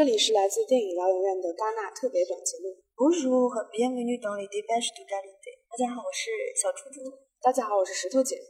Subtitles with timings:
[0.00, 2.72] 这里是来自电影疗养院的戛纳特别短节目。
[2.96, 7.04] Bonjour, bienvenue dans les débats de la l i t é 大家好，我是小猪猪。
[7.36, 8.40] 大家好，我是石头姐。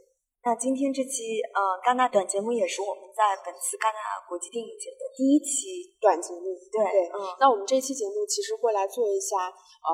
[0.47, 3.99] 那今天这期呃戛纳短节目也是我们在本次戛纳
[4.31, 6.55] 国际电影节的第一期短节目。
[6.71, 9.91] 对，嗯，那我们这期节目其实会来做一下呃。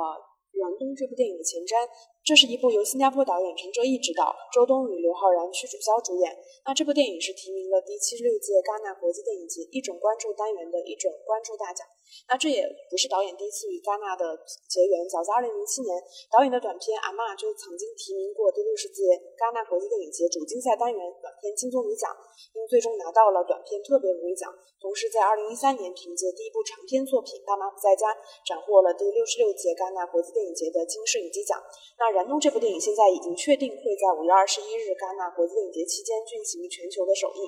[0.57, 1.85] 燃冬这部电影的前瞻，
[2.27, 6.35] 这是一部由新加坡导演陈哲艺执导，周冬雨、刘昊然、屈楚萧主演。
[6.67, 11.87] 那这部电影是提名了第七十六届戛纳国际电影节一种关注单元的一种关注大奖。
[12.27, 14.35] 那这也不是导演第一次与戛纳的
[14.67, 15.95] 结缘，早在二零零七年，
[16.27, 19.07] 导演的短片《阿嬷》就曾经提名过第六十届
[19.39, 22.11] 戛纳国际电影节主竞赛单元短片金棕榈奖，
[22.51, 24.51] 并最终拿到了短片特别荣誉奖。
[24.83, 28.11] 同时，在二零一三年凭借第一部长片作品《爸妈不在家》
[28.43, 31.55] 斩获了第六十六届戛纳国际电影节的金摄影机奖。
[31.99, 37.45] 那《燃冬》这部电影现在已经确定会在五月二十一日戛纳国际电影节期间进行全球的首映。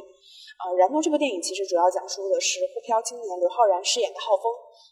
[0.62, 4.46] 呃，《燃冬》这部电影其实主要讲述的是沪漂青年刘昊然饰演的浩峰，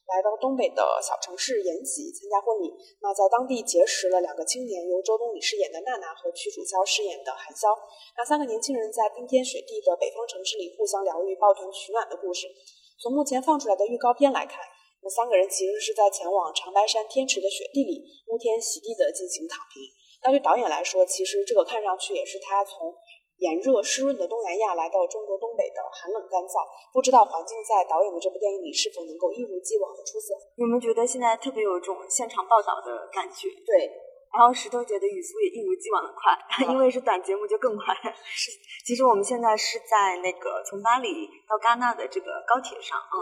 [0.09, 2.73] 来到东北的小城市延吉参加婚礼。
[3.05, 7.69] 那在当地结识了两个青年，由周冬雨饰演的娜娜和屈楚萧饰演的韩潇。
[8.17, 12.49] 那三个年轻人在冰天雪地的北方城市里互相疗愈、抱团取暖的故事。
[12.97, 14.57] 从目前放出来的预告片来看，
[15.01, 19.83] 那三个人其实是在前往长白山天池的雪地里沐天洗地的进行躺平。
[20.23, 22.95] 那对导演来说，其实这个看上去也是他从。
[23.37, 30.33] 炎热湿润的东南亚来到中国东北的寒冷干燥，不知道环境在导演的这部电影里是否能够一如既往的出色？
[30.57, 33.45] 有没有觉得现在特别有一种现场报道的感觉？
[33.61, 33.93] 对，
[34.33, 36.33] 然后石头姐的语速也一如既往的快，
[36.73, 37.93] 因为是短节目就更快。
[38.25, 38.49] 是，
[38.81, 43.15] 其实我们现在是在那个从巴黎到戛纳的这个高铁上啊，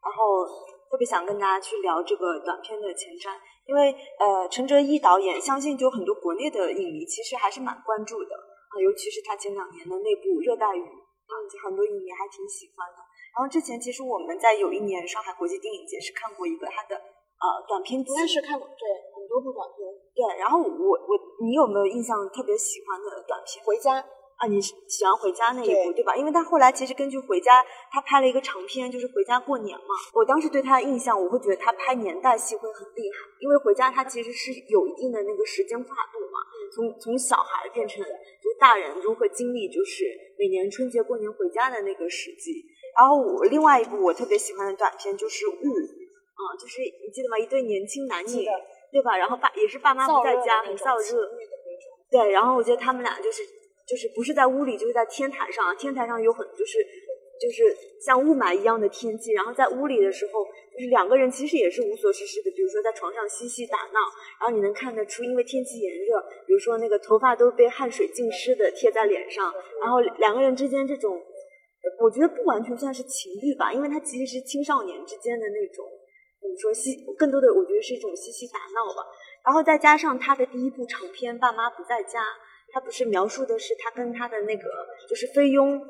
[0.00, 0.48] 然后
[0.90, 3.36] 特别想跟大家去聊这个短片的前瞻，
[3.66, 8.34] 因为呃陈哲一导演，相信就很多国内的影迷其实还是蛮关注的。
[8.34, 11.32] 啊，尤其是他前两年的那部《热带雨》，嗯，
[11.64, 13.00] 很多影迷还挺喜欢的。
[13.32, 18.84] 然后之前其实我们在有一年上海国际电影节是看过一个他的呃短片集，应该是看过对
[19.16, 19.88] 很多部短片。
[20.12, 23.64] 对，然后我我你有没有印象特别喜欢的短片？
[23.64, 24.04] 回家。
[24.38, 26.14] 啊，你喜欢回家那一部对吧？
[26.14, 29.94] 因为他后来其实根据回家，他拍了一个长片，就是回家过年嘛。
[30.14, 36.38] 我当时对他的印象，我会觉得他拍年代戏会很厉害，因为回家他其实是有一定的那个时间跨度嘛，
[36.72, 40.04] 从从小孩变成就是大人如何经历就是
[40.38, 42.64] 每年春节过年回家的那个时机。
[42.96, 47.36] 然后我另外一部我特别喜欢的短片就是《雾》，啊，就是你记得吗？
[47.36, 48.46] 一对年轻男女，
[48.92, 49.16] 对吧？
[49.16, 51.28] 然后爸也是爸妈不在家，很燥热，
[52.08, 52.30] 对。
[52.30, 53.42] 然后我觉得他们俩就是。
[53.88, 55.74] 就是不是在屋里，就是在天台上。
[55.76, 56.78] 天台上有很就是
[57.40, 60.44] 就是像雾霾一样的天气，然后在屋里的时候，
[60.74, 63.98] 就是两个人其实也是无所事事的，比如说在床上嬉戏打闹，
[64.38, 71.16] 然后你能看得出，因为天气炎热，比如说那个头发都被汗水浸湿的贴在脸上，然后两个人之间这种，
[72.02, 75.86] 我觉得不完全算是情侣吧，因为他其实是青少年之间的那种，
[76.42, 79.06] 怎么说嬉，更多的我觉得是一种嬉戏打闹吧。
[79.46, 82.20] 然后再加上他的第一部长片《爸妈不在家》。
[82.72, 84.64] 他不是描述的是他跟他的那个
[85.08, 85.80] 就是菲佣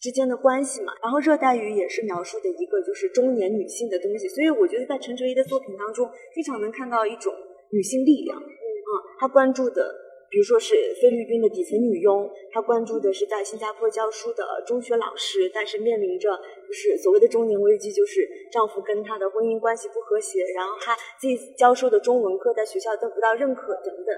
[0.00, 0.92] 之间的关系嘛？
[1.02, 7.32] 然后热带雨也是描述的一个就是中年女性的东西，所以我觉得在陈哲一的作品当中，非常能看到一种
[7.70, 8.38] 女性力量。
[8.38, 9.94] 嗯，他关注的，
[10.28, 16.28] 比如说是菲律宾的底层女佣，她关注的是在新加坡教书的中学老师，但是面临着
[16.66, 24.14] 就是所谓的中年危机，就是丈夫跟她的婚姻关系不和谐，然后她自己教授的中文课在学校得不到认可等等。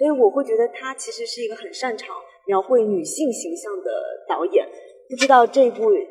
[0.00, 2.16] 所以我会觉得他其实是一个很擅长
[2.46, 4.64] 描绘女性形象的导演。
[5.10, 5.92] 不知道这部《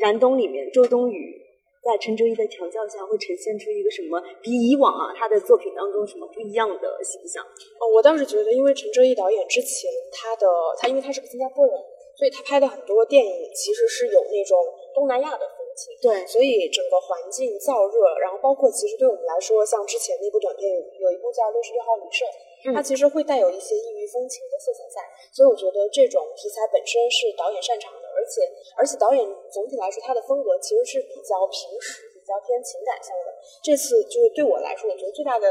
[0.00, 1.36] 燃冬》里面周冬雨
[1.84, 7.44] 在陈哲艺的调教下会呈现出一个什么比以往啊他的作品当中什么不一样的形象？
[7.44, 10.48] 哦，我倒是觉得，因为陈哲艺导演之前他的
[10.80, 11.76] 他因为他是个新加坡人，
[12.16, 14.56] 所以他拍的很多电影其实是有那种
[14.94, 15.92] 东南亚的风情。
[16.00, 22.24] 对，所以整个环境燥热，然后包括其实对我们来说，像之前那部短片有一部叫《六十六号旅社》。
[22.74, 25.00] 它其实会带有一些异域风情的色彩在，
[25.32, 28.44] 所以我觉得这种题材本身是导演擅长的，而且
[28.76, 33.32] 而且导演总体来说他的风格其实是比较平实、比较偏情感向的。
[33.64, 35.46] 这次就是对我来说，我觉得最大的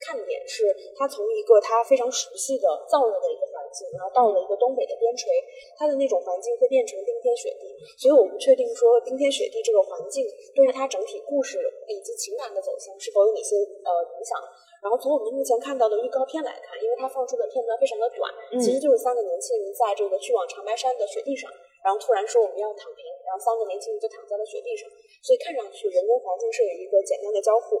[0.00, 0.64] 看点是
[0.96, 5.28] 他从一个他非常熟悉的燥热的一个环境，然后到了一个东北的边陲，
[5.76, 7.68] 他的那种环境会变成冰天雪地，
[8.00, 14.40] 所以我不确定说冰天雪地这个环境对于他整体故事以及情感的走向是否有哪些呃影响。
[14.80, 21.50] 然后从我们目前看到的预告片来看，因为它放出的片段非常的短，其实就是三个年轻人在这个去往长白山的雪地上，
[21.84, 24.88] 然后突然说我们要躺平，然后三个年轻人就躺在了雪地上，
[25.20, 27.76] 所以看上去人跟环境是有一个简单的交互。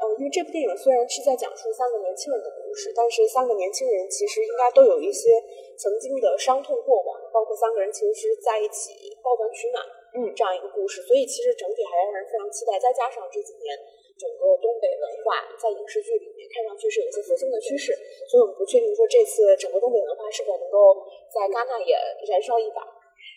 [0.00, 5.28] 嗯，因为这部电影虽然是在讲述三个年轻人的故事，但是三个年轻人其实应该都有一些
[5.76, 9.84] 曾经的伤痛过往，包括三个人其实是在一起抱团取暖。
[10.14, 12.78] 嗯，这样一个故事，所以其实整体还是让人非常期待。
[12.78, 13.76] 再加上这几年
[14.18, 17.94] 整个东北文化在影视剧里面看上去是有一些复兴的趋势，
[18.26, 21.94] 所以我们不确定说这次整个东北文化是否能够在戛纳也
[22.26, 22.82] 燃烧一把。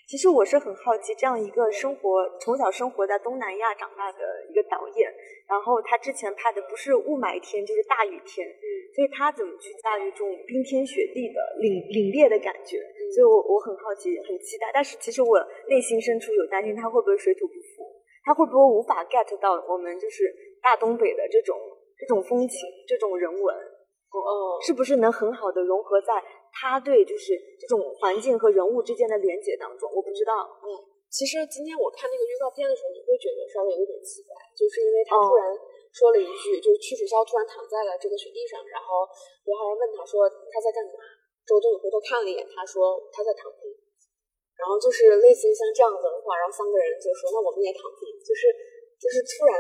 [0.08, 4.20] 其实我是很好奇，这样一个生活从小生活在东南亚长大的
[4.50, 5.14] 一个导演，
[5.48, 12.84] 然后他之前拍的不是雾霾天就是大雨天，嗯，所以他怎么去驾驭这种冰天雪地的凛凛冽的感觉？
[13.14, 14.72] 所以我我很好奇，很期待。
[14.74, 15.38] 但是其实我
[15.70, 17.86] 内心深处有担心，他会不会水土不服？
[18.26, 20.34] 他会不会无法 get 到我们就是
[20.64, 21.54] 大东北的这种
[22.00, 22.58] 这种风情、
[22.88, 23.56] 这种人文？
[24.14, 26.14] 哦，是不是能很好的融合在？
[26.54, 30.46] 他对就是这种环境和人物之间的连接当中，我不知道。
[30.62, 30.70] 嗯，
[31.10, 35.50] 其实今天我看那个预告片的时候，你会觉得稍微有点奇怪，就是因为他突然
[35.90, 39.02] 说了一句，就是屈楚萧突然躺在了这个雪地上，然后
[39.50, 41.02] 刘昊然问他说他在干嘛，
[41.46, 43.68] 周冬雨回头看了一眼，他说他在躺平，
[44.60, 48.48] 然后就是类似于像这样子的话，然后三个人就说那我们也躺平，就是
[49.02, 49.56] 就是突然。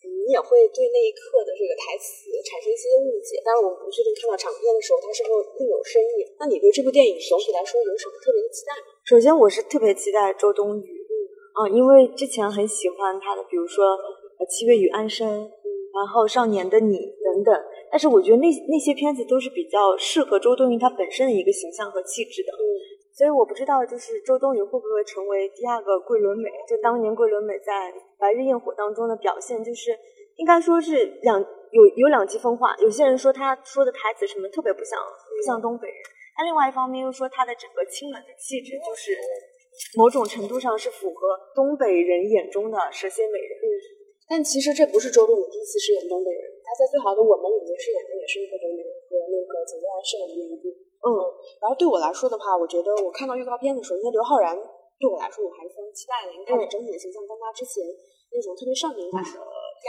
[0.00, 6.24] 你也会对那一刻的这个台词产生一些误解，但是我们不确定看到长片的时候它是否另有深意。
[6.40, 8.96] 那你对这部电影总体来说有什么特别的期待吗？
[9.04, 11.04] 首先，我是特别期待周冬雨，
[11.52, 13.92] 嗯，因为之前很喜欢她的，比如说
[14.48, 17.52] 《七月与安生》，嗯，然后《少年的你》等等。
[17.90, 22.62] 但是我觉得那那些片子都是比较适合周冬雨她本身的一个形象和气质的，嗯。
[23.12, 26.48] 所以我不知道，就是周冬雨会不会成为第二个桂纶镁？
[26.66, 29.90] 就当年桂纶镁在《白日焰火》当中的表现，就是
[30.36, 32.74] 应该说是两有有两极分化。
[32.78, 34.96] 有些人说她说的台词什么特别不像
[35.36, 35.98] 不像东北人，
[36.38, 39.12] 但另外一方面又说她的整个清冷的气质，就是
[39.98, 43.52] 某种程度上是符合东北人眼中的蛇蝎美人。
[43.58, 43.68] 嗯，
[44.30, 50.70] 但其实这不是周冬雨第一次饰演东北人，她在《最好的我们》里面饰演的也是一个东北人和那个井柏然饰演的一部。
[51.02, 51.10] 嗯，
[51.58, 57.82] 然后对我来说的话，我觉得我看到预告片的时候，因为刘昊然对我来说我还是非常期待的，因为他的整体的形象跟他之前
[58.30, 59.34] 那种特别少年感的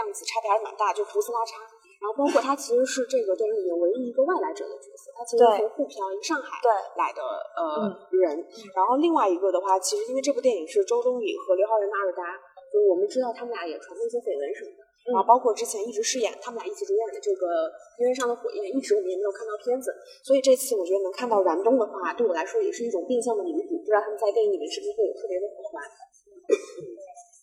[0.02, 1.62] 样子差别还是蛮大，就胡子拉碴。
[2.02, 6.58] 然后包括他其实是这个电影里面唯一一个外来者的角色，他其实从沪漂一个上海
[6.98, 8.42] 来的呃人。
[8.74, 12.42] 然后另外一个的话，其实因为这部电影是周冬雨和刘昊然的二搭，
[12.74, 14.82] 就是我们知道他们俩也传过一些绯闻什么的。
[15.02, 17.66] 然后包括之前一直饰演他们俩一起主演的这个
[17.98, 19.90] 《冰原上的火焰》，一直我们也没有看到片子，
[20.22, 23.82] 所以这次我觉得能看到燃冬的话，对我来说也是一种变相的弥补。
[23.82, 25.82] 不知道他们在电影里面是不是会有特别的火花？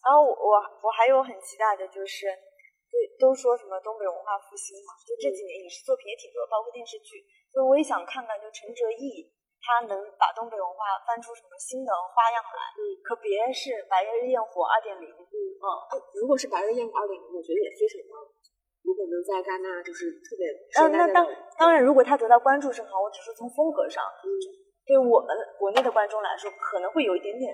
[0.06, 0.54] 然后我
[0.86, 2.30] 我还有很期待的就是，
[2.88, 9.26] 对，都说什么东北文化复兴嘛，就这几年影视作品也挺多，包括电视剧，所以我也想看看，就陈哲艺。
[9.58, 12.62] 他能把东北文化翻出什么新的花样来？
[12.78, 15.06] 嗯，可别是《白日焰火》二点零。
[15.10, 15.68] 嗯嗯，
[16.16, 18.22] 如果是《白日焰火》二点零，我觉得也非常棒。
[18.86, 20.48] 如果能在戛纳，就是特别。
[20.78, 21.26] 嗯，那当
[21.58, 23.02] 当然，如果他得到关注是好。
[23.02, 24.26] 我只是从风格上，嗯，
[24.86, 27.52] 对我们国内的观众来说，可能会有一点点。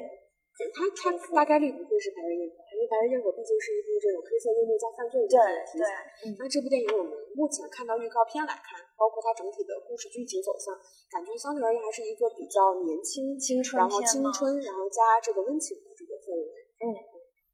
[0.55, 6.03] 他他大概率不会是《白日焰火》，因为《白日焰火》毕竟是一部这种黑色幽默加犯罪的题材。
[6.35, 10.75] 那这部电影我们目前看到预告片来看，包括它整体的故事剧情走向，
[11.07, 16.51] 感觉相对而言还是一个比较年轻、青春，然后青春，然后加这个温情的这个氛围。
[16.83, 16.87] 嗯，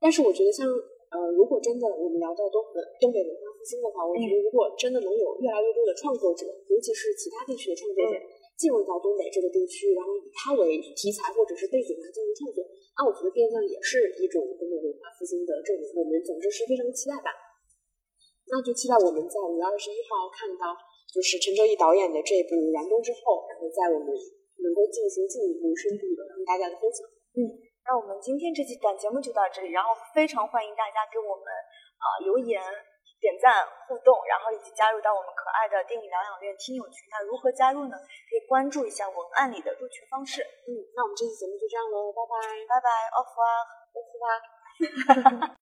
[0.00, 0.64] 但是我觉得像
[1.12, 8.14] 呃，如果真的我们聊到东北东北文化复兴的话，我觉得如果真的能有越来越多的创作者，尤其是其他地区的创作者
[8.56, 12.59] 进入到东北这个地区，然后以它为题材或者是背景来进行创作。
[13.00, 17.32] 那我觉得变相也是一种东北文化复兴的证明，我们总之是非常期待吧。
[18.52, 20.76] 那就期待我们在五月二十一号看到，
[21.08, 24.12] 就是陈哲艺导演的这部《燃冬》之后，然后在我们
[24.60, 27.00] 能够进行进一步深度的跟大家的分享。
[27.40, 27.48] 嗯，
[27.88, 31.48] 那我们今天这期短节目就到这里，然后非常欢迎大家给我们
[32.04, 32.60] 啊留言。
[33.20, 37.06] 点赞互动，然后以及加入到我们可爱的电影疗养院听友群。
[37.10, 37.96] 那如何加入呢？
[37.96, 40.42] 可以关注一下文案里的入群方式。
[40.42, 42.34] 嗯，那我们这期节目就这样喽，拜拜，
[42.66, 43.44] 拜拜，off 啊
[43.94, 45.48] ，off 啊。